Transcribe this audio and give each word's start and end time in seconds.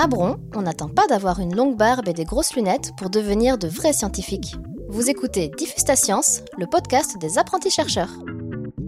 À 0.00 0.06
Bron, 0.06 0.36
on 0.54 0.62
n'attend 0.62 0.88
pas 0.88 1.08
d'avoir 1.08 1.40
une 1.40 1.56
longue 1.56 1.76
barbe 1.76 2.08
et 2.08 2.12
des 2.12 2.24
grosses 2.24 2.54
lunettes 2.54 2.92
pour 2.96 3.10
devenir 3.10 3.58
de 3.58 3.66
vrais 3.66 3.92
scientifiques. 3.92 4.54
Vous 4.88 5.10
écoutez 5.10 5.50
Diffusta 5.58 5.96
Science, 5.96 6.42
le 6.56 6.66
podcast 6.68 7.18
des 7.18 7.36
apprentis 7.36 7.72
chercheurs. 7.72 8.12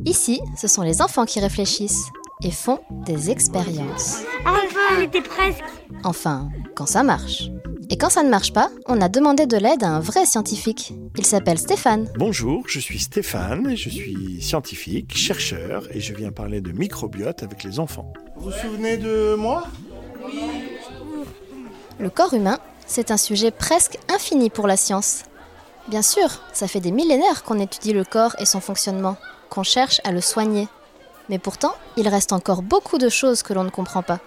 Ici, 0.04 0.40
ce 0.56 0.68
sont 0.68 0.82
les 0.82 1.02
enfants 1.02 1.24
qui 1.24 1.40
réfléchissent 1.40 2.06
et 2.44 2.52
font 2.52 2.78
des 3.06 3.28
expériences. 3.28 4.22
Enfin, 4.46 4.96
on 4.96 5.00
était 5.00 5.20
presque. 5.20 5.64
Enfin, 6.04 6.48
quand 6.76 6.86
ça 6.86 7.02
marche. 7.02 7.50
Et 7.90 7.98
quand 7.98 8.10
ça 8.10 8.22
ne 8.22 8.30
marche 8.30 8.52
pas, 8.52 8.70
on 8.86 9.00
a 9.00 9.08
demandé 9.08 9.46
de 9.46 9.56
l'aide 9.56 9.82
à 9.82 9.88
un 9.88 9.98
vrai 10.00 10.26
scientifique. 10.26 10.94
Il 11.16 11.26
s'appelle 11.26 11.58
Stéphane. 11.58 12.08
Bonjour, 12.18 12.62
je 12.68 12.78
suis 12.78 13.00
Stéphane, 13.00 13.74
je 13.76 13.90
suis 13.90 14.40
scientifique, 14.40 15.16
chercheur 15.16 15.88
et 15.90 15.98
je 15.98 16.14
viens 16.14 16.30
parler 16.30 16.60
de 16.60 16.70
microbiote 16.70 17.42
avec 17.42 17.64
les 17.64 17.80
enfants. 17.80 18.12
Vous 18.36 18.50
vous 18.50 18.52
souvenez 18.52 18.96
de 18.96 19.34
moi? 19.34 19.64
Le 22.00 22.08
corps 22.08 22.32
humain, 22.32 22.58
c'est 22.86 23.10
un 23.10 23.18
sujet 23.18 23.50
presque 23.50 23.98
infini 24.08 24.48
pour 24.48 24.66
la 24.66 24.78
science. 24.78 25.24
Bien 25.88 26.00
sûr, 26.00 26.30
ça 26.54 26.66
fait 26.66 26.80
des 26.80 26.92
millénaires 26.92 27.42
qu'on 27.42 27.58
étudie 27.58 27.92
le 27.92 28.04
corps 28.04 28.34
et 28.38 28.46
son 28.46 28.62
fonctionnement, 28.62 29.18
qu'on 29.50 29.64
cherche 29.64 30.00
à 30.04 30.10
le 30.10 30.22
soigner. 30.22 30.66
Mais 31.28 31.38
pourtant, 31.38 31.74
il 31.98 32.08
reste 32.08 32.32
encore 32.32 32.62
beaucoup 32.62 32.96
de 32.96 33.10
choses 33.10 33.42
que 33.42 33.52
l'on 33.52 33.64
ne 33.64 33.70
comprend 33.70 34.02
pas, 34.02 34.18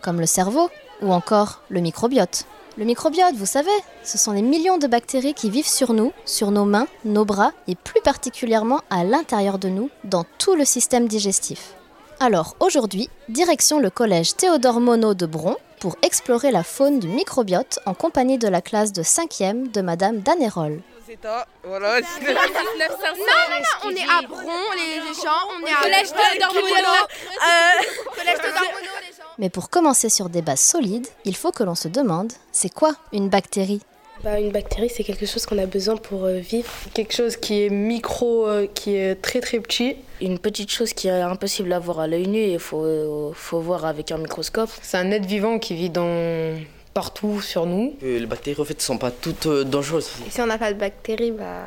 comme 0.00 0.20
le 0.20 0.26
cerveau 0.26 0.70
ou 1.02 1.12
encore 1.12 1.60
le 1.68 1.80
microbiote. 1.80 2.46
Le 2.78 2.86
microbiote, 2.86 3.34
vous 3.34 3.44
savez, 3.44 3.76
ce 4.04 4.16
sont 4.16 4.32
les 4.32 4.40
millions 4.40 4.78
de 4.78 4.86
bactéries 4.86 5.34
qui 5.34 5.50
vivent 5.50 5.68
sur 5.68 5.92
nous, 5.92 6.14
sur 6.24 6.50
nos 6.50 6.64
mains, 6.64 6.86
nos 7.04 7.26
bras 7.26 7.52
et 7.66 7.74
plus 7.74 8.00
particulièrement 8.00 8.80
à 8.88 9.04
l'intérieur 9.04 9.58
de 9.58 9.68
nous, 9.68 9.90
dans 10.04 10.24
tout 10.38 10.54
le 10.54 10.64
système 10.64 11.06
digestif. 11.06 11.74
Alors 12.20 12.56
aujourd'hui, 12.60 13.10
direction 13.28 13.80
le 13.80 13.90
collège 13.90 14.34
Théodore 14.34 14.80
Monod 14.80 15.18
de 15.18 15.26
Bron 15.26 15.56
pour 15.80 15.96
explorer 16.02 16.50
la 16.50 16.64
faune 16.64 16.98
du 16.98 17.08
microbiote 17.08 17.78
en 17.86 17.94
compagnie 17.94 18.38
de 18.38 18.48
la 18.48 18.60
classe 18.60 18.92
de 18.92 19.02
5e 19.02 19.70
de 19.70 19.80
Madame 19.80 20.20
Danérol. 20.20 20.80
Voilà. 21.64 22.00
Non, 22.00 22.06
non, 22.20 22.36
non, 22.78 22.86
on 23.84 23.90
est 23.90 24.02
à 24.02 24.22
Bron, 24.28 24.42
les 24.76 25.14
gens, 25.14 25.48
on 25.56 25.66
est 25.66 25.72
à 25.72 25.80
Collège 25.80 26.08
Théodore 26.08 26.54
Monod, 26.54 27.08
les 28.18 28.34
gens. 28.36 29.24
Mais 29.38 29.48
pour 29.48 29.70
commencer 29.70 30.10
sur 30.10 30.28
des 30.28 30.42
bases 30.42 30.60
solides, 30.60 31.08
il 31.24 31.34
faut 31.34 31.50
que 31.52 31.62
l'on 31.62 31.74
se 31.74 31.88
demande, 31.88 32.32
c'est 32.52 32.68
quoi 32.72 32.94
une 33.12 33.30
bactérie? 33.30 33.80
Bah, 34.24 34.40
une 34.40 34.50
bactérie, 34.50 34.90
c'est 34.90 35.04
quelque 35.04 35.26
chose 35.26 35.46
qu'on 35.46 35.58
a 35.58 35.66
besoin 35.66 35.96
pour 35.96 36.24
euh, 36.24 36.38
vivre. 36.38 36.68
quelque 36.92 37.14
chose 37.14 37.36
qui 37.36 37.62
est 37.62 37.70
micro, 37.70 38.48
euh, 38.48 38.66
qui 38.66 38.96
est 38.96 39.14
très 39.14 39.40
très 39.40 39.60
petit. 39.60 39.96
Une 40.20 40.38
petite 40.38 40.70
chose 40.70 40.92
qui 40.92 41.06
est 41.06 41.20
impossible 41.20 41.72
à 41.72 41.78
voir 41.78 42.00
à 42.00 42.06
l'œil 42.08 42.26
nu 42.26 42.38
et 42.38 42.52
il 42.54 42.58
faut, 42.58 43.32
faut 43.34 43.60
voir 43.60 43.84
avec 43.84 44.10
un 44.10 44.18
microscope. 44.18 44.70
C'est 44.82 44.96
un 44.96 45.10
être 45.12 45.26
vivant 45.26 45.60
qui 45.60 45.76
vit 45.76 45.90
dans 45.90 46.56
partout 46.98 47.40
sur 47.40 47.64
nous. 47.64 47.94
Euh, 48.02 48.18
Les 48.18 48.26
bactéries, 48.26 48.60
en 48.60 48.64
fait, 48.64 48.82
sont 48.82 48.98
pas 48.98 49.12
toutes 49.12 49.46
euh, 49.46 49.62
dangereuses. 49.62 50.10
Et 50.26 50.30
si 50.30 50.40
on 50.40 50.46
n'a 50.46 50.58
pas 50.58 50.72
de 50.72 50.78
bactéries, 50.80 51.30
bah. 51.30 51.66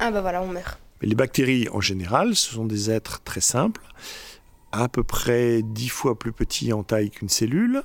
Ah 0.00 0.10
bah 0.10 0.20
voilà, 0.20 0.42
on 0.42 0.48
meurt. 0.48 0.80
Mais 1.00 1.06
Les 1.06 1.14
bactéries, 1.14 1.68
en 1.72 1.80
général, 1.80 2.34
ce 2.34 2.52
sont 2.54 2.64
des 2.64 2.90
êtres 2.90 3.22
très 3.22 3.40
simples, 3.40 3.82
à 4.72 4.88
peu 4.88 5.04
près 5.04 5.62
dix 5.62 5.88
fois 5.88 6.18
plus 6.18 6.32
petits 6.32 6.72
en 6.72 6.82
taille 6.82 7.10
qu'une 7.10 7.28
cellule, 7.28 7.84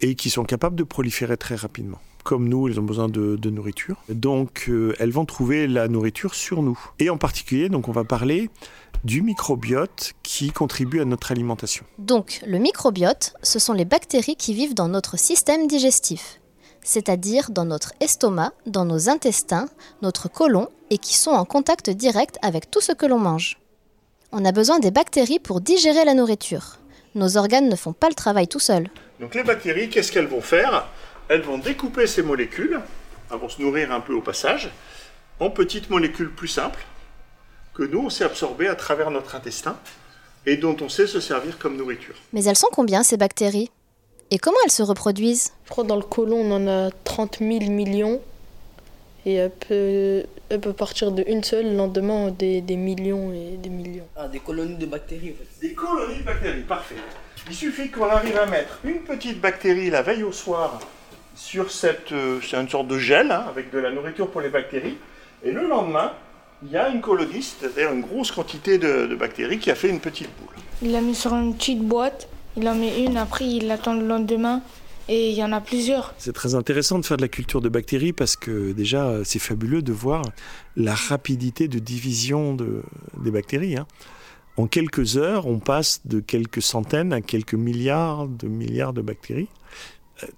et 0.00 0.16
qui 0.16 0.28
sont 0.28 0.42
capables 0.42 0.74
de 0.74 0.82
proliférer 0.82 1.36
très 1.36 1.54
rapidement. 1.54 2.00
Comme 2.26 2.48
nous, 2.48 2.66
elles 2.66 2.80
ont 2.80 2.82
besoin 2.82 3.08
de, 3.08 3.36
de 3.36 3.50
nourriture. 3.50 3.94
Donc, 4.08 4.64
euh, 4.68 4.96
elles 4.98 5.12
vont 5.12 5.24
trouver 5.24 5.68
la 5.68 5.86
nourriture 5.86 6.34
sur 6.34 6.60
nous. 6.60 6.76
Et 6.98 7.08
en 7.08 7.18
particulier, 7.18 7.68
donc, 7.68 7.86
on 7.86 7.92
va 7.92 8.02
parler 8.02 8.50
du 9.04 9.22
microbiote 9.22 10.14
qui 10.24 10.50
contribue 10.50 11.00
à 11.00 11.04
notre 11.04 11.30
alimentation. 11.30 11.84
Donc, 11.98 12.40
le 12.44 12.58
microbiote, 12.58 13.34
ce 13.44 13.60
sont 13.60 13.74
les 13.74 13.84
bactéries 13.84 14.34
qui 14.34 14.54
vivent 14.54 14.74
dans 14.74 14.88
notre 14.88 15.16
système 15.16 15.68
digestif, 15.68 16.40
c'est-à-dire 16.82 17.50
dans 17.50 17.64
notre 17.64 17.92
estomac, 18.00 18.52
dans 18.66 18.84
nos 18.84 19.08
intestins, 19.08 19.68
notre 20.02 20.28
côlon, 20.28 20.66
et 20.90 20.98
qui 20.98 21.16
sont 21.16 21.30
en 21.30 21.44
contact 21.44 21.90
direct 21.90 22.38
avec 22.42 22.72
tout 22.72 22.80
ce 22.80 22.90
que 22.90 23.06
l'on 23.06 23.20
mange. 23.20 23.60
On 24.32 24.44
a 24.44 24.50
besoin 24.50 24.80
des 24.80 24.90
bactéries 24.90 25.38
pour 25.38 25.60
digérer 25.60 26.04
la 26.04 26.14
nourriture. 26.14 26.78
Nos 27.14 27.36
organes 27.36 27.68
ne 27.68 27.76
font 27.76 27.92
pas 27.92 28.08
le 28.08 28.14
travail 28.14 28.48
tout 28.48 28.58
seuls. 28.58 28.88
Donc 29.20 29.36
les 29.36 29.44
bactéries, 29.44 29.88
qu'est-ce 29.90 30.10
qu'elles 30.10 30.26
vont 30.26 30.40
faire? 30.40 30.88
Elles 31.28 31.42
vont 31.42 31.58
découper 31.58 32.06
ces 32.06 32.22
molécules, 32.22 32.80
elles 33.30 33.38
vont 33.38 33.48
se 33.48 33.60
nourrir 33.60 33.92
un 33.92 34.00
peu 34.00 34.14
au 34.14 34.20
passage, 34.20 34.70
en 35.40 35.50
petites 35.50 35.90
molécules 35.90 36.30
plus 36.30 36.48
simples, 36.48 36.84
que 37.74 37.82
nous, 37.82 37.98
on 38.06 38.10
sait 38.10 38.24
absorber 38.24 38.68
à 38.68 38.74
travers 38.74 39.10
notre 39.10 39.34
intestin, 39.34 39.76
et 40.46 40.56
dont 40.56 40.76
on 40.80 40.88
sait 40.88 41.06
se 41.08 41.20
servir 41.20 41.58
comme 41.58 41.76
nourriture. 41.76 42.14
Mais 42.32 42.44
elles 42.44 42.56
sont 42.56 42.68
combien 42.72 43.02
ces 43.02 43.16
bactéries? 43.16 43.70
Et 44.30 44.38
comment 44.38 44.56
elles 44.64 44.70
se 44.70 44.82
reproduisent? 44.82 45.52
Je 45.64 45.70
crois 45.70 45.84
que 45.84 45.88
dans 45.88 45.96
le 45.96 46.02
côlon, 46.02 46.38
on 46.38 46.52
en 46.52 46.68
a 46.68 46.90
30 47.04 47.38
000 47.40 47.50
millions. 47.70 48.20
Et 49.24 49.34
elle 49.34 49.50
peut, 49.50 50.24
elle 50.48 50.60
peut 50.60 50.72
partir 50.72 51.10
de 51.10 51.24
une 51.26 51.42
seule, 51.42 51.66
le 51.70 51.76
lendemain, 51.76 52.30
des, 52.30 52.60
des 52.60 52.76
millions 52.76 53.32
et 53.32 53.56
des 53.56 53.68
millions. 53.68 54.06
Ah, 54.14 54.28
des 54.28 54.38
colonies 54.38 54.76
de 54.76 54.86
bactéries, 54.86 55.34
en 55.34 55.44
fait. 55.44 55.66
Des 55.68 55.74
colonies 55.74 56.18
de 56.18 56.22
bactéries, 56.22 56.62
parfait. 56.62 56.94
Il 57.48 57.54
suffit 57.54 57.90
qu'on 57.90 58.06
arrive 58.06 58.38
à 58.38 58.46
mettre 58.46 58.78
une 58.84 59.00
petite 59.00 59.40
bactérie 59.40 59.90
la 59.90 60.02
veille 60.02 60.22
au 60.22 60.32
soir 60.32 60.80
sur 61.36 61.70
cette, 61.70 62.10
euh, 62.12 62.40
c'est 62.42 62.56
une 62.56 62.68
sorte 62.68 62.88
de 62.88 62.98
gel 62.98 63.30
hein, 63.30 63.44
avec 63.48 63.70
de 63.70 63.78
la 63.78 63.92
nourriture 63.92 64.28
pour 64.28 64.40
les 64.40 64.48
bactéries, 64.48 64.96
et 65.44 65.52
le 65.52 65.68
lendemain, 65.68 66.12
il 66.64 66.70
y 66.72 66.76
a 66.76 66.88
une 66.88 67.00
colonie, 67.02 67.42
c'est-à-dire 67.42 67.92
une 67.92 68.00
grosse 68.00 68.32
quantité 68.32 68.78
de, 68.78 69.06
de 69.06 69.14
bactéries 69.14 69.58
qui 69.58 69.70
a 69.70 69.74
fait 69.74 69.90
une 69.90 70.00
petite 70.00 70.30
boule. 70.40 70.54
Il 70.82 70.90
l'a 70.92 71.00
mis 71.02 71.14
sur 71.14 71.34
une 71.34 71.54
petite 71.54 71.80
boîte, 71.82 72.28
il 72.56 72.66
en 72.68 72.74
met 72.74 73.04
une, 73.04 73.16
après 73.18 73.46
il 73.46 73.70
attend 73.70 73.94
le 73.94 74.06
lendemain 74.06 74.62
et 75.08 75.30
il 75.30 75.36
y 75.36 75.44
en 75.44 75.52
a 75.52 75.60
plusieurs. 75.60 76.14
C'est 76.18 76.32
très 76.32 76.54
intéressant 76.54 76.98
de 76.98 77.04
faire 77.04 77.18
de 77.18 77.22
la 77.22 77.28
culture 77.28 77.60
de 77.60 77.68
bactéries 77.68 78.14
parce 78.14 78.34
que 78.34 78.72
déjà, 78.72 79.12
c'est 79.24 79.38
fabuleux 79.38 79.82
de 79.82 79.92
voir 79.92 80.22
la 80.74 80.94
rapidité 80.94 81.68
de 81.68 81.78
division 81.78 82.54
de- 82.54 82.82
des 83.22 83.30
bactéries. 83.30 83.76
hein. 83.76 83.86
En 84.56 84.66
quelques 84.66 85.18
heures, 85.18 85.46
on 85.46 85.58
passe 85.58 86.00
de 86.06 86.18
quelques 86.20 86.62
centaines 86.62 87.12
à 87.12 87.20
quelques 87.20 87.54
milliards 87.54 88.26
de 88.26 88.48
milliards 88.48 88.94
de 88.94 89.02
bactéries. 89.02 89.48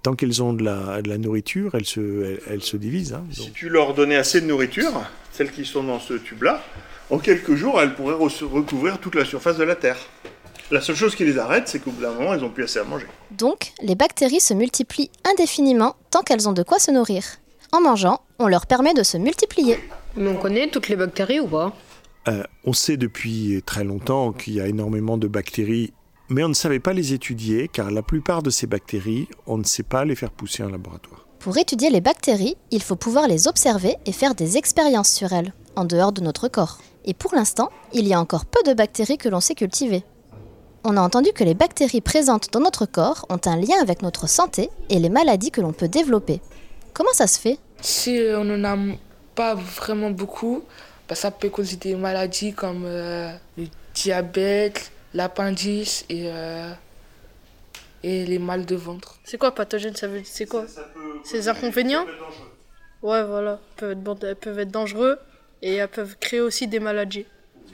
Tant 0.03 0.13
qu'elles 0.13 0.43
ont 0.43 0.53
de 0.53 0.63
la, 0.63 1.01
de 1.01 1.09
la 1.09 1.17
nourriture, 1.17 1.73
elles 1.75 1.85
se, 1.85 1.99
elles, 2.23 2.39
elles 2.49 2.61
se 2.63 2.75
divisent. 2.77 3.13
hein. 3.13 3.23
Si 3.31 3.51
tu 3.51 3.69
leur 3.69 3.93
donnais 3.93 4.17
assez 4.17 4.41
de 4.41 4.45
nourriture, 4.45 4.91
celles 5.31 5.51
qui 5.51 5.65
sont 5.65 5.83
dans 5.83 5.99
ce 5.99 6.15
tube-là, 6.15 6.61
en 7.09 7.17
quelques 7.17 7.55
jours, 7.55 7.79
elles 7.81 7.95
pourraient 7.95 8.15
re- 8.15 8.43
recouvrir 8.45 8.99
toute 8.99 9.15
la 9.15 9.25
surface 9.25 9.57
de 9.57 9.63
la 9.63 9.75
Terre. 9.75 9.97
La 10.71 10.81
seule 10.81 10.95
chose 10.95 11.15
qui 11.15 11.25
les 11.25 11.37
arrête, 11.39 11.67
c'est 11.67 11.79
qu'au 11.79 11.91
bout 11.91 12.01
d'un 12.01 12.11
moment, 12.13 12.33
elles 12.33 12.41
n'ont 12.41 12.49
plus 12.51 12.65
assez 12.65 12.77
à 12.79 12.83
manger. 12.83 13.07
Donc, 13.31 13.71
les 13.81 13.95
bactéries 13.95 14.39
se 14.41 14.53
multiplient 14.53 15.09
indéfiniment 15.23 15.95
tant 16.11 16.21
qu'elles 16.21 16.47
ont 16.47 16.53
de 16.53 16.61
quoi 16.61 16.77
se 16.77 16.91
nourrir. 16.91 17.23
En 17.71 17.81
mangeant, 17.81 18.21
on 18.37 18.47
leur 18.47 18.67
permet 18.67 18.93
de 18.93 19.01
se 19.03 19.17
multiplier. 19.17 19.79
Mais 20.15 20.29
on 20.29 20.35
connaît 20.35 20.67
toutes 20.69 20.89
les 20.89 20.95
bactéries 20.95 21.39
ou 21.39 21.47
pas? 21.47 21.73
Euh, 22.27 22.43
on 22.65 22.73
sait 22.73 22.97
depuis 22.97 23.63
très 23.65 23.83
longtemps 23.83 24.33
qu'il 24.33 24.53
y 24.53 24.61
a 24.61 24.67
énormément 24.67 25.17
de 25.17 25.27
bactéries, 25.27 25.93
mais 26.29 26.43
on 26.43 26.49
ne 26.49 26.53
savait 26.53 26.79
pas 26.79 26.93
les 26.93 27.13
étudier 27.13 27.67
car 27.67 27.91
la 27.91 28.01
plupart 28.01 28.43
de 28.43 28.49
ces 28.49 28.67
bactéries, 28.67 29.27
on 29.47 29.57
ne 29.57 29.63
sait 29.63 29.83
pas 29.83 30.05
les 30.05 30.15
faire 30.15 30.31
pousser 30.31 30.63
en 30.63 30.69
laboratoire. 30.69 31.25
Pour 31.39 31.57
étudier 31.57 31.89
les 31.89 32.01
bactéries, 32.01 32.57
il 32.71 32.83
faut 32.83 32.95
pouvoir 32.95 33.27
les 33.27 33.47
observer 33.47 33.95
et 34.05 34.11
faire 34.11 34.35
des 34.35 34.57
expériences 34.57 35.11
sur 35.11 35.31
elles, 35.31 35.53
en 35.75 35.85
dehors 35.85 36.11
de 36.11 36.21
notre 36.21 36.47
corps. 36.47 36.79
Et 37.05 37.13
pour 37.13 37.33
l'instant, 37.33 37.69
il 37.93 38.07
y 38.07 38.13
a 38.13 38.19
encore 38.19 38.45
peu 38.45 38.61
de 38.69 38.73
bactéries 38.73 39.17
que 39.17 39.29
l'on 39.29 39.39
sait 39.39 39.55
cultiver. 39.55 40.03
On 40.83 40.97
a 40.97 41.01
entendu 41.01 41.31
que 41.33 41.43
les 41.43 41.53
bactéries 41.53 42.01
présentes 42.01 42.51
dans 42.51 42.59
notre 42.59 42.85
corps 42.85 43.25
ont 43.29 43.39
un 43.45 43.55
lien 43.55 43.81
avec 43.81 44.01
notre 44.01 44.27
santé 44.27 44.69
et 44.89 44.99
les 44.99 45.09
maladies 45.09 45.51
que 45.51 45.61
l'on 45.61 45.73
peut 45.73 45.87
développer. 45.87 46.41
Comment 46.93 47.13
ça 47.13 47.27
se 47.27 47.39
fait? 47.39 47.57
Si 47.81 48.17
euh, 48.17 48.39
on 48.39 48.43
n'en 48.43 48.63
a 48.63 48.77
pas 49.35 49.55
vraiment 49.55 50.11
beaucoup, 50.11 50.63
bah, 51.07 51.15
ça 51.15 51.31
peut 51.31 51.49
causer 51.49 51.77
des 51.77 51.95
maladies 51.95 52.53
comme 52.53 52.83
euh, 52.85 53.31
le 53.57 53.67
diabète, 53.93 54.91
l'appendice 55.13 56.05
et, 56.09 56.23
euh, 56.31 56.71
et 58.03 58.25
les 58.25 58.39
mal 58.39 58.65
de 58.65 58.75
ventre. 58.75 59.17
C'est 59.23 59.37
quoi 59.37 59.53
pathogène 59.53 59.95
Ça 59.95 60.07
veut 60.07 60.21
c'est 60.23 60.45
quoi? 60.45 60.65
C'est 61.23 61.37
des 61.39 61.49
inconvénients? 61.49 62.05
Ouais, 63.01 63.23
voilà. 63.23 63.59
Elles 63.61 63.77
peuvent, 63.77 63.91
être, 63.91 64.03
bon- 64.03 64.19
elles 64.21 64.35
peuvent 64.35 64.59
être 64.59 64.71
dangereux 64.71 65.19
et 65.61 65.75
elles 65.75 65.87
peuvent 65.87 66.17
créer 66.19 66.41
aussi 66.41 66.67
des 66.67 66.79
maladies. 66.79 67.25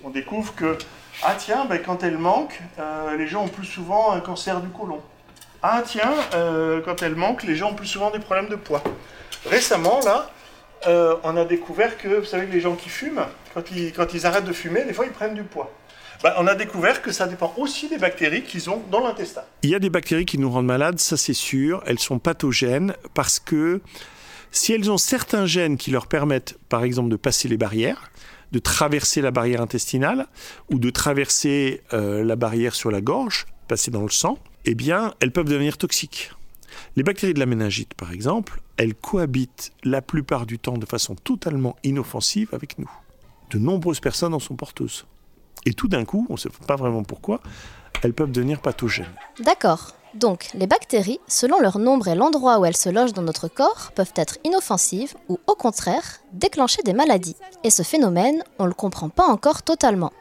On 0.03 0.09
découvre 0.09 0.53
que, 0.55 0.77
ah 1.23 1.35
tiens, 1.37 1.65
ben, 1.65 1.79
quand 1.81 2.03
elles 2.03 2.17
manquent, 2.17 2.59
euh, 2.79 3.17
les 3.17 3.27
gens 3.27 3.45
ont 3.45 3.49
plus 3.49 3.65
souvent 3.65 4.11
un 4.11 4.19
cancer 4.19 4.61
du 4.61 4.69
côlon. 4.69 5.01
Ah 5.63 5.81
tiens, 5.85 6.13
euh, 6.33 6.81
quand 6.81 7.01
elles 7.01 7.15
manquent, 7.15 7.43
les 7.43 7.55
gens 7.55 7.71
ont 7.71 7.75
plus 7.75 7.87
souvent 7.87 8.11
des 8.11 8.19
problèmes 8.19 8.49
de 8.49 8.55
poids. 8.55 8.83
Récemment, 9.47 9.99
là, 10.05 10.29
euh, 10.85 11.15
on 11.23 11.35
a 11.37 11.45
découvert 11.45 11.97
que, 11.97 12.07
vous 12.19 12.25
savez, 12.25 12.45
que 12.45 12.51
les 12.53 12.61
gens 12.61 12.75
qui 12.75 12.89
fument, 12.89 13.25
quand 13.53 13.63
ils, 13.71 13.91
quand 13.93 14.13
ils 14.13 14.25
arrêtent 14.27 14.45
de 14.45 14.53
fumer, 14.53 14.83
des 14.83 14.93
fois, 14.93 15.05
ils 15.05 15.11
prennent 15.11 15.33
du 15.33 15.43
poids. 15.43 15.71
Ben, 16.23 16.33
on 16.37 16.47
a 16.47 16.55
découvert 16.55 17.01
que 17.01 17.11
ça 17.11 17.27
dépend 17.27 17.53
aussi 17.57 17.89
des 17.89 17.97
bactéries 17.97 18.43
qu'ils 18.43 18.69
ont 18.69 18.81
dans 18.91 19.01
l'intestin. 19.01 19.41
Il 19.63 19.69
y 19.69 19.75
a 19.75 19.79
des 19.79 19.89
bactéries 19.89 20.25
qui 20.25 20.37
nous 20.37 20.49
rendent 20.49 20.65
malades, 20.65 20.99
ça 20.99 21.17
c'est 21.17 21.33
sûr. 21.33 21.83
Elles 21.85 21.99
sont 21.99 22.19
pathogènes 22.19 22.93
parce 23.13 23.39
que 23.39 23.81
si 24.51 24.73
elles 24.73 24.89
ont 24.89 24.97
certains 24.97 25.45
gènes 25.45 25.77
qui 25.77 25.91
leur 25.91 26.07
permettent, 26.07 26.57
par 26.69 26.83
exemple, 26.83 27.09
de 27.09 27.17
passer 27.17 27.47
les 27.47 27.57
barrières, 27.57 28.11
de 28.51 28.59
traverser 28.59 29.21
la 29.21 29.31
barrière 29.31 29.61
intestinale 29.61 30.27
ou 30.71 30.79
de 30.79 30.89
traverser 30.89 31.81
euh, 31.93 32.23
la 32.23 32.35
barrière 32.35 32.73
sur 32.73 32.89
la 32.89 33.01
gorge, 33.01 33.47
passer 33.67 33.91
dans 33.91 34.03
le 34.03 34.09
sang, 34.09 34.37
eh 34.65 34.75
bien, 34.75 35.13
elles 35.19 35.31
peuvent 35.31 35.49
devenir 35.49 35.77
toxiques. 35.77 36.31
Les 36.95 37.03
bactéries 37.03 37.33
de 37.33 37.39
la 37.39 37.45
méningite, 37.45 37.93
par 37.95 38.11
exemple, 38.11 38.61
elles 38.77 38.95
cohabitent 38.95 39.71
la 39.83 40.01
plupart 40.01 40.45
du 40.45 40.59
temps 40.59 40.77
de 40.77 40.85
façon 40.85 41.15
totalement 41.15 41.75
inoffensive 41.83 42.49
avec 42.53 42.79
nous. 42.79 42.89
De 43.51 43.59
nombreuses 43.59 43.99
personnes 43.99 44.33
en 44.33 44.39
sont 44.39 44.55
porteuses. 44.55 45.05
Et 45.65 45.73
tout 45.73 45.87
d'un 45.87 46.05
coup, 46.05 46.25
on 46.29 46.33
ne 46.33 46.37
sait 46.37 46.49
pas 46.67 46.75
vraiment 46.75 47.03
pourquoi, 47.03 47.41
elles 48.03 48.13
peuvent 48.13 48.31
devenir 48.31 48.61
pathogènes. 48.61 49.11
D'accord. 49.39 49.93
Donc, 50.13 50.47
les 50.53 50.67
bactéries, 50.67 51.19
selon 51.27 51.59
leur 51.59 51.77
nombre 51.77 52.07
et 52.07 52.15
l'endroit 52.15 52.59
où 52.59 52.65
elles 52.65 52.77
se 52.77 52.87
logent 52.87 53.13
dans 53.13 53.21
notre 53.21 53.49
corps, 53.49 53.91
peuvent 53.95 54.13
être 54.15 54.37
inoffensives 54.45 55.13
ou 55.27 55.39
au 55.45 55.55
contraire 55.55 56.21
déclencher 56.31 56.81
des 56.83 56.93
maladies. 56.93 57.35
Et 57.65 57.69
ce 57.69 57.83
phénomène, 57.83 58.41
on 58.57 58.63
ne 58.63 58.69
le 58.69 58.73
comprend 58.73 59.09
pas 59.09 59.25
encore 59.25 59.63
totalement. 59.63 60.13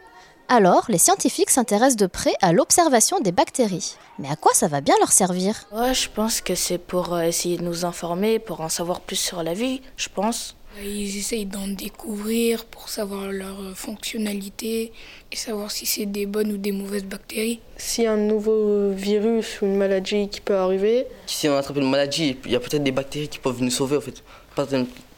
Alors, 0.48 0.84
les 0.88 0.98
scientifiques 0.98 1.50
s'intéressent 1.50 1.96
de 1.96 2.06
près 2.06 2.34
à 2.42 2.52
l'observation 2.52 3.20
des 3.20 3.32
bactéries. 3.32 3.96
Mais 4.18 4.28
à 4.28 4.36
quoi 4.36 4.52
ça 4.52 4.68
va 4.68 4.80
bien 4.80 4.94
leur 4.98 5.12
servir? 5.12 5.54
Ouais, 5.72 5.94
je 5.94 6.10
pense 6.10 6.40
que 6.40 6.54
c'est 6.54 6.78
pour 6.78 7.14
euh, 7.14 7.22
essayer 7.22 7.56
de 7.56 7.62
nous 7.62 7.84
informer, 7.84 8.38
pour 8.38 8.60
en 8.60 8.68
savoir 8.68 9.00
plus 9.00 9.16
sur 9.16 9.42
la 9.42 9.54
vie, 9.54 9.80
je 9.96 10.08
pense. 10.08 10.56
Ils 10.82 11.16
essayent 11.18 11.46
d'en 11.46 11.68
découvrir 11.68 12.64
pour 12.64 12.88
savoir 12.88 13.30
leur 13.30 13.56
fonctionnalité 13.76 14.92
et 15.30 15.36
savoir 15.36 15.70
si 15.70 15.86
c'est 15.86 16.06
des 16.06 16.26
bonnes 16.26 16.52
ou 16.52 16.56
des 16.56 16.72
mauvaises 16.72 17.04
bactéries. 17.04 17.60
S'il 17.76 18.04
y 18.04 18.06
a 18.06 18.12
un 18.12 18.16
nouveau 18.16 18.90
virus 18.90 19.60
ou 19.62 19.66
une 19.66 19.76
maladie 19.76 20.28
qui 20.28 20.40
peut 20.40 20.56
arriver. 20.56 21.06
Si 21.26 21.48
on 21.48 21.56
attrape 21.56 21.76
une 21.76 21.90
maladie, 21.90 22.36
il 22.44 22.50
y 22.52 22.56
a 22.56 22.60
peut-être 22.60 22.82
des 22.82 22.92
bactéries 22.92 23.28
qui 23.28 23.38
peuvent 23.38 23.62
nous 23.62 23.70
sauver 23.70 23.96
en 23.96 24.00
fait. 24.00 24.22
Pas, 24.56 24.66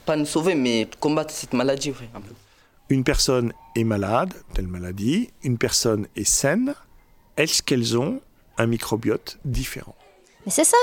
pas 0.05 0.17
nous 0.17 0.27
sauver, 0.27 0.55
mais 0.55 0.89
combattre 1.01 1.33
cette 1.33 1.53
maladie. 1.53 1.91
En 1.91 1.95
fait, 1.95 2.07
Une 2.91 3.05
personne 3.05 3.53
est 3.75 3.85
malade, 3.85 4.35
telle 4.55 4.67
maladie, 4.69 5.31
une 5.43 5.59
personne 5.59 6.07
est 6.17 6.29
saine, 6.29 6.75
est-ce 7.37 7.63
qu'elles 7.63 7.97
ont 7.99 8.21
un 8.59 8.67
microbiote 8.67 9.39
différent? 9.45 9.95
Mais 10.45 10.53
c'est 10.53 10.65
ça 10.65 10.77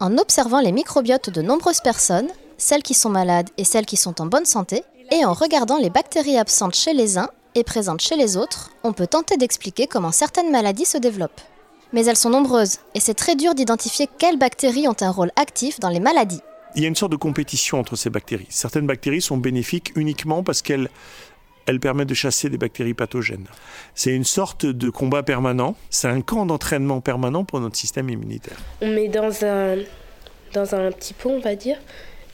En 0.00 0.18
observant 0.18 0.60
les 0.60 0.72
microbiotes 0.72 1.30
de 1.30 1.42
nombreuses 1.42 1.80
personnes, 1.80 2.28
celles 2.58 2.82
qui 2.82 2.94
sont 2.94 3.10
malades 3.10 3.50
et 3.58 3.64
celles 3.64 3.86
qui 3.86 3.96
sont 3.96 4.20
en 4.20 4.26
bonne 4.26 4.44
santé, 4.44 4.82
et 5.12 5.24
en 5.24 5.32
regardant 5.32 5.78
les 5.78 5.90
bactéries 5.90 6.38
absentes 6.38 6.74
chez 6.74 6.92
les 6.92 7.18
uns 7.18 7.30
et 7.54 7.64
présentes 7.64 8.00
chez 8.00 8.16
les 8.16 8.36
autres, 8.36 8.70
on 8.84 8.92
peut 8.92 9.06
tenter 9.06 9.36
d'expliquer 9.36 9.86
comment 9.86 10.12
certaines 10.12 10.50
maladies 10.50 10.84
se 10.84 10.98
développent. 10.98 11.40
Mais 11.92 12.04
elles 12.04 12.16
sont 12.16 12.30
nombreuses, 12.30 12.78
et 12.94 13.00
c'est 13.00 13.14
très 13.14 13.36
dur 13.36 13.54
d'identifier 13.54 14.08
quelles 14.18 14.38
bactéries 14.38 14.88
ont 14.88 14.96
un 15.00 15.10
rôle 15.10 15.30
actif 15.36 15.78
dans 15.80 15.88
les 15.88 16.00
maladies. 16.00 16.40
Il 16.74 16.82
y 16.82 16.84
a 16.84 16.88
une 16.88 16.96
sorte 16.96 17.12
de 17.12 17.16
compétition 17.16 17.78
entre 17.78 17.96
ces 17.96 18.10
bactéries. 18.10 18.46
Certaines 18.50 18.86
bactéries 18.86 19.22
sont 19.22 19.38
bénéfiques 19.38 19.92
uniquement 19.96 20.42
parce 20.42 20.62
qu'elles 20.62 20.90
elles 21.66 21.80
permettent 21.80 22.08
de 22.08 22.14
chasser 22.14 22.48
des 22.48 22.58
bactéries 22.58 22.94
pathogènes. 22.94 23.46
C'est 23.94 24.14
une 24.14 24.24
sorte 24.24 24.66
de 24.66 24.88
combat 24.88 25.22
permanent, 25.22 25.74
c'est 25.90 26.08
un 26.08 26.20
camp 26.20 26.46
d'entraînement 26.46 27.00
permanent 27.00 27.44
pour 27.44 27.60
notre 27.60 27.76
système 27.76 28.08
immunitaire. 28.08 28.56
On 28.80 28.92
met 28.92 29.08
dans 29.08 29.44
un, 29.44 29.78
dans 30.52 30.74
un 30.74 30.92
petit 30.92 31.12
pot, 31.12 31.30
on 31.30 31.40
va 31.40 31.56
dire, 31.56 31.76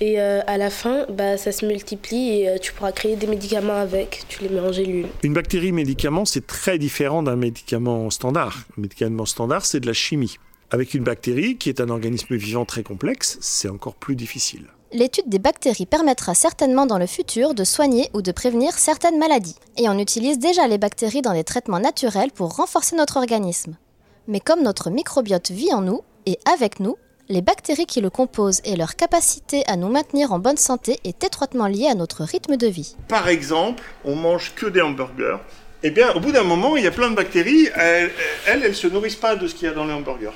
et 0.02 0.20
euh, 0.20 0.40
à 0.48 0.58
la 0.58 0.68
fin, 0.68 1.06
bah, 1.10 1.36
ça 1.36 1.52
se 1.52 1.64
multiplie 1.64 2.40
et 2.40 2.48
euh, 2.48 2.58
tu 2.58 2.72
pourras 2.72 2.90
créer 2.90 3.14
des 3.14 3.28
médicaments 3.28 3.76
avec. 3.76 4.24
Tu 4.28 4.42
les 4.42 4.48
mets 4.48 4.58
en 4.58 4.72
gélule. 4.72 5.06
Une 5.22 5.32
bactérie 5.32 5.70
médicament, 5.70 6.24
c'est 6.24 6.44
très 6.44 6.76
différent 6.76 7.22
d'un 7.22 7.36
médicament 7.36 8.10
standard. 8.10 8.64
Un 8.76 8.80
médicament 8.80 9.26
standard, 9.26 9.64
c'est 9.64 9.78
de 9.78 9.86
la 9.86 9.92
chimie. 9.92 10.38
Avec 10.72 10.94
une 10.94 11.04
bactérie, 11.04 11.56
qui 11.56 11.68
est 11.68 11.80
un 11.80 11.88
organisme 11.88 12.34
vivant 12.34 12.64
très 12.64 12.82
complexe, 12.82 13.38
c'est 13.40 13.68
encore 13.68 13.94
plus 13.94 14.16
difficile. 14.16 14.64
L'étude 14.92 15.28
des 15.28 15.38
bactéries 15.38 15.86
permettra 15.86 16.34
certainement 16.34 16.86
dans 16.86 16.98
le 16.98 17.06
futur 17.06 17.54
de 17.54 17.62
soigner 17.62 18.10
ou 18.12 18.22
de 18.22 18.32
prévenir 18.32 18.72
certaines 18.72 19.20
maladies. 19.20 19.54
Et 19.78 19.88
on 19.88 20.00
utilise 20.00 20.40
déjà 20.40 20.66
les 20.66 20.78
bactéries 20.78 21.22
dans 21.22 21.32
des 21.32 21.44
traitements 21.44 21.78
naturels 21.78 22.32
pour 22.32 22.56
renforcer 22.56 22.96
notre 22.96 23.18
organisme. 23.18 23.76
Mais 24.26 24.40
comme 24.40 24.64
notre 24.64 24.90
microbiote 24.90 25.52
vit 25.52 25.72
en 25.72 25.80
nous 25.80 26.00
et 26.26 26.40
avec 26.52 26.80
nous, 26.80 26.96
les 27.28 27.42
bactéries 27.42 27.86
qui 27.86 28.00
le 28.00 28.10
composent 28.10 28.60
et 28.64 28.76
leur 28.76 28.96
capacité 28.96 29.64
à 29.66 29.76
nous 29.76 29.88
maintenir 29.88 30.32
en 30.32 30.38
bonne 30.38 30.56
santé 30.56 30.98
est 31.04 31.24
étroitement 31.24 31.66
liée 31.66 31.88
à 31.88 31.94
notre 31.94 32.24
rythme 32.24 32.56
de 32.56 32.66
vie. 32.66 32.96
Par 33.08 33.28
exemple, 33.28 33.82
on 34.04 34.16
mange 34.16 34.52
que 34.54 34.66
des 34.66 34.80
hamburgers. 34.80 35.38
Eh 35.82 35.90
bien, 35.90 36.12
au 36.14 36.20
bout 36.20 36.32
d'un 36.32 36.44
moment, 36.44 36.76
il 36.76 36.84
y 36.84 36.86
a 36.86 36.90
plein 36.90 37.10
de 37.10 37.16
bactéries. 37.16 37.68
Elles, 37.74 38.10
elles, 38.46 38.62
elles 38.64 38.74
se 38.74 38.86
nourrissent 38.86 39.16
pas 39.16 39.36
de 39.36 39.46
ce 39.46 39.54
qu'il 39.54 39.66
y 39.66 39.70
a 39.70 39.74
dans 39.74 39.84
les 39.84 39.92
hamburgers. 39.92 40.32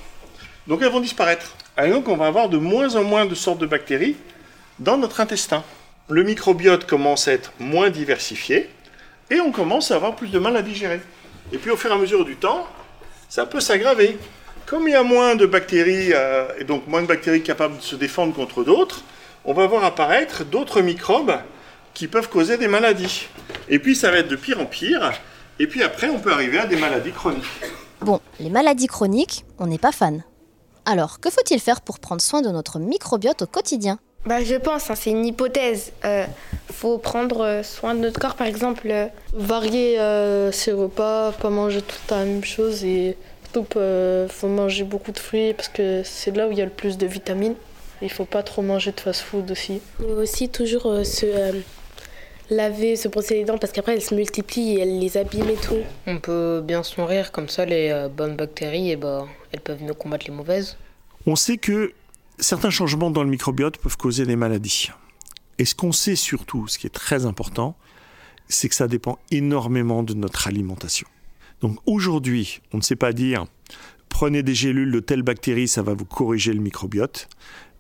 Donc 0.67 0.83
elles 0.83 0.91
vont 0.91 1.01
disparaître. 1.01 1.57
Et 1.83 1.89
donc 1.89 2.09
on 2.09 2.17
va 2.17 2.27
avoir 2.27 2.49
de 2.49 2.59
moins 2.59 2.97
en 2.97 3.05
moins 3.05 3.27
de 3.27 3.35
sortes 3.35 3.59
de 3.59 3.67
bactéries 3.67 4.17
dans 4.79 4.97
notre 4.97 5.21
intestin. 5.21 5.63
Le 6.09 6.23
microbiote 6.23 6.87
commence 6.87 7.29
à 7.29 7.33
être 7.33 7.53
moins 7.59 7.91
diversifié 7.91 8.71
et 9.31 9.41
on 9.41 9.53
commence 9.53 9.91
à 9.91 9.97
avoir 9.97 10.17
plus 10.17 10.29
de 10.29 10.39
mal 10.39 10.57
à 10.57 10.63
digérer. 10.63 11.01
Et 11.53 11.59
puis 11.59 11.71
au 11.71 11.77
fur 11.77 11.91
et 11.91 11.95
à 11.95 11.99
mesure 11.99 12.25
du 12.25 12.37
temps, 12.37 12.67
ça 13.29 13.47
peut 13.47 13.61
s'aggraver. 13.61 14.19
Comme 14.67 14.89
il 14.89 14.91
y 14.91 14.97
a 14.97 15.05
moins 15.05 15.37
de 15.37 15.47
bactéries, 15.47 16.13
euh, 16.13 16.49
et 16.59 16.65
donc 16.65 16.89
moins 16.89 17.01
de 17.01 17.07
bactéries 17.07 17.45
capables 17.45 17.77
de 17.77 17.83
se 17.83 17.95
défendre 17.95 18.35
contre 18.35 18.65
d'autres, 18.65 19.03
on 19.45 19.55
va 19.55 19.69
voir 19.69 19.85
apparaître 19.85 20.45
d'autres 20.45 20.83
microbes 20.83 21.39
qui 21.95 22.09
peuvent 22.09 22.29
causer 22.29 22.59
des 22.59 22.67
maladies. 22.67 23.29
Et 23.69 23.79
puis 23.79 23.95
ça 23.95 24.11
va 24.11 24.19
être 24.19 24.29
de 24.29 24.35
pire 24.35 24.61
en 24.61 24.67
pire, 24.67 25.13
et 25.61 25.69
puis 25.69 25.85
après 25.85 26.09
on 26.09 26.19
peut 26.19 26.33
arriver 26.33 26.59
à 26.59 26.67
des 26.67 26.75
maladies 26.75 27.13
chroniques. 27.13 27.45
Bon, 28.01 28.21
les 28.41 28.51
maladies 28.51 28.89
chroniques, 28.89 29.45
on 29.61 29.69
n'est 29.69 29.79
pas 29.79 29.93
fan. 29.93 30.25
Alors, 30.85 31.21
que 31.21 31.31
faut-il 31.31 31.61
faire 31.61 31.81
pour 31.81 32.01
prendre 32.01 32.21
soin 32.21 32.43
de 32.43 32.49
notre 32.49 32.81
microbiote 32.81 33.43
au 33.43 33.47
quotidien? 33.47 34.01
Bah, 34.25 34.43
je 34.43 34.57
pense, 34.57 34.91
hein, 34.91 34.97
c'est 34.97 35.11
une 35.11 35.25
hypothèse. 35.25 35.93
Euh, 36.05 36.27
faut 36.73 36.99
prendre 36.99 37.45
euh, 37.45 37.63
soin 37.63 37.95
de 37.95 38.01
notre 38.01 38.19
corps, 38.19 38.35
par 38.35 38.49
exemple. 38.49 38.89
Euh, 38.91 39.07
Varier 39.33 40.01
euh, 40.01 40.51
ses 40.51 40.73
repas, 40.73 41.31
pas 41.31 41.51
manger 41.51 41.81
tout 41.81 41.95
le 42.05 42.09
temps 42.09 42.19
la 42.19 42.25
même 42.25 42.45
chose 42.45 42.85
et 42.85 43.17
surtout 43.57 43.79
euh, 43.79 44.29
faut 44.29 44.49
manger 44.49 44.85
beaucoup 44.85 45.13
de 45.13 45.19
fruits 45.19 45.55
parce 45.55 45.69
que 45.69 46.03
c'est 46.05 46.35
là 46.37 46.49
où 46.49 46.53
il 46.53 46.59
y 46.59 46.63
a 46.63 46.65
le 46.65 46.71
plus 46.71 46.99
de 46.99 47.07
vitamines. 47.07 47.55
Il 48.03 48.11
faut 48.11 48.27
pas 48.27 48.43
trop 48.43 48.63
manger 48.63 48.93
de 48.93 49.01
fast-food 49.01 49.51
aussi. 49.51 49.81
Et 50.01 50.13
aussi 50.13 50.49
toujours 50.51 50.87
euh, 50.87 51.05
se 51.05 51.25
euh, 51.25 51.53
laver, 52.51 52.97
se 52.97 53.09
brosser 53.09 53.35
les 53.35 53.45
dents 53.45 53.57
parce 53.57 53.73
qu'après 53.73 53.95
elles 53.95 54.03
se 54.03 54.15
multiplient 54.15 54.77
et 54.77 54.81
elles 54.81 54.99
les 54.99 55.17
abîment 55.17 55.49
et 55.49 55.57
tout. 55.57 55.79
On 56.07 56.19
peut 56.19 56.61
bien 56.63 56.83
se 56.83 57.01
nourrir 57.01 57.33
comme 57.33 57.49
ça, 57.49 57.65
les 57.65 57.91
euh, 57.91 58.09
bonnes 58.09 58.37
bactéries, 58.37 58.91
et 58.91 58.97
bah, 58.97 59.27
elles 59.53 59.61
peuvent 59.61 59.83
nous 59.83 59.95
combattre 59.95 60.27
les 60.27 60.35
mauvaises. 60.35 60.77
On 61.27 61.37
sait 61.37 61.57
que 61.57 61.95
certains 62.39 62.71
changements 62.71 63.11
dans 63.11 63.25
le 63.25 63.31
microbiote 63.31 63.79
peuvent 63.79 63.97
causer 63.97 64.27
des 64.27 64.37
maladies. 64.37 64.91
Et 65.59 65.65
ce 65.65 65.75
qu'on 65.75 65.93
sait 65.93 66.17
surtout, 66.17 66.69
ce 66.69 66.79
qui 66.79 66.87
est 66.87 66.91
très 66.91 67.25
important, 67.25 67.75
c'est 68.49 68.69
que 68.69 68.75
ça 68.75 68.87
dépend 68.89 69.19
énormément 69.31 70.03
de 70.03 70.13
notre 70.13 70.47
alimentation. 70.47 71.09
Donc 71.61 71.79
aujourd'hui, 71.87 72.61
on 72.73 72.79
ne 72.79 72.83
sait 72.83 72.97
pas 72.97 73.13
dire 73.13 73.47
prenez 74.09 74.43
des 74.43 74.55
gélules 74.55 74.93
de 74.93 75.01
telle 75.01 75.23
bactérie, 75.23 75.69
ça 75.69 75.83
va 75.83 75.93
vous 75.93 76.07
corriger 76.07 76.55
le 76.55 76.61
microbiote. 76.61 77.29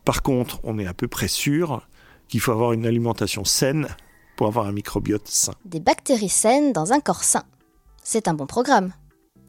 Par 0.04 0.22
contre, 0.22 0.60
on 0.64 0.78
est 0.78 0.86
à 0.86 0.92
peu 0.92 1.08
près 1.08 1.28
sûr 1.28 1.86
qu'il 2.28 2.40
faut 2.40 2.52
avoir 2.52 2.72
une 2.72 2.86
alimentation 2.86 3.44
saine 3.44 3.88
pour 4.36 4.46
avoir 4.46 4.66
un 4.66 4.72
microbiote 4.72 5.26
sain. 5.28 5.54
Des 5.64 5.80
bactéries 5.80 6.28
saines 6.28 6.72
dans 6.72 6.92
un 6.92 7.00
corps 7.00 7.24
sain. 7.24 7.44
C'est 8.02 8.28
un 8.28 8.34
bon 8.34 8.46
programme. 8.46 8.92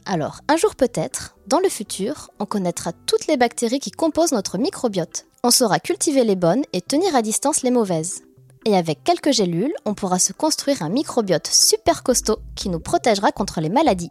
Alors, 0.05 0.39
un 0.48 0.55
jour 0.55 0.75
peut-être, 0.75 1.36
dans 1.48 1.60
le 1.60 1.67
futur, 1.67 2.29
on 2.39 2.46
connaîtra 2.46 2.93
toutes 2.93 3.27
les 3.27 3.36
bactéries 3.36 3.79
qui 3.79 3.91
composent 3.91 4.31
notre 4.31 4.57
microbiote. 4.57 5.25
On 5.43 5.51
saura 5.51 5.79
cultiver 5.79 6.24
les 6.24 6.38
bonnes 6.38 6.63
et 6.72 6.81
tenir 6.81 7.15
à 7.15 7.22
distance 7.22 7.63
les 7.63 7.72
mauvaises. 7.72 8.24
Et 8.67 8.75
avec 8.75 9.01
quelques 9.05 9.31
gélules, 9.31 9.74
on 9.86 9.93
pourra 9.93 10.19
se 10.19 10.33
construire 10.33 10.81
un 10.81 10.89
microbiote 10.89 11.47
super 11.47 12.03
costaud 12.03 12.39
qui 12.53 12.67
nous 12.67 12.81
protégera 12.81 13.31
contre 13.31 13.62
les 13.62 13.69
maladies. 13.69 14.09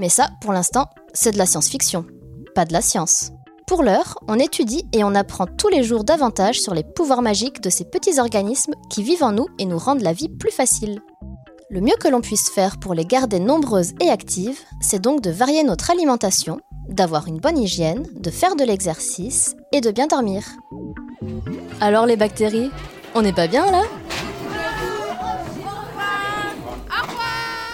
Mais 0.00 0.08
ça, 0.08 0.30
pour 0.40 0.52
l'instant, 0.52 0.86
c'est 1.14 1.30
de 1.30 1.38
la 1.38 1.46
science-fiction, 1.46 2.04
pas 2.52 2.64
de 2.64 2.72
la 2.72 2.80
science. 2.80 3.30
Pour 3.64 3.84
l'heure, 3.84 4.18
on 4.26 4.40
étudie 4.40 4.84
et 4.92 5.04
on 5.04 5.14
apprend 5.14 5.46
tous 5.46 5.68
les 5.68 5.84
jours 5.84 6.02
davantage 6.02 6.60
sur 6.60 6.74
les 6.74 6.82
pouvoirs 6.82 7.22
magiques 7.22 7.60
de 7.60 7.70
ces 7.70 7.84
petits 7.84 8.18
organismes 8.18 8.74
qui 8.90 9.04
vivent 9.04 9.22
en 9.22 9.30
nous 9.30 9.46
et 9.60 9.66
nous 9.66 9.78
rendent 9.78 10.02
la 10.02 10.12
vie 10.12 10.28
plus 10.28 10.50
facile. 10.50 11.00
Le 11.70 11.80
mieux 11.80 11.94
que 12.00 12.08
l'on 12.08 12.22
puisse 12.22 12.50
faire 12.50 12.80
pour 12.80 12.94
les 12.94 13.04
garder 13.04 13.38
nombreuses 13.38 13.92
et 14.00 14.10
actives, 14.10 14.58
c'est 14.80 15.00
donc 15.00 15.20
de 15.20 15.30
varier 15.30 15.62
notre 15.62 15.92
alimentation, 15.92 16.58
d'avoir 16.88 17.28
une 17.28 17.38
bonne 17.38 17.58
hygiène, 17.58 18.04
de 18.16 18.30
faire 18.32 18.56
de 18.56 18.64
l'exercice 18.64 19.54
et 19.70 19.80
de 19.80 19.92
bien 19.92 20.08
dormir. 20.08 20.42
Alors 21.80 22.06
les 22.06 22.16
bactéries, 22.16 22.72
on 23.14 23.22
n'est 23.22 23.32
pas 23.32 23.46
bien 23.46 23.70
là 23.70 23.82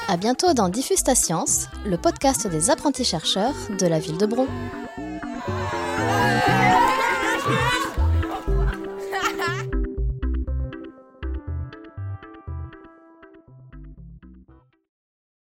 À 0.08 0.16
bientôt 0.16 0.54
dans 0.54 0.68
Diffuse 0.68 1.02
ta 1.02 1.14
science, 1.14 1.68
le 1.84 1.98
podcast 1.98 2.46
des 2.46 2.70
apprentis 2.70 3.04
chercheurs 3.04 3.54
de 3.78 3.86
la 3.86 3.98
ville 3.98 4.16
de 4.16 4.24
Bron. 4.24 4.46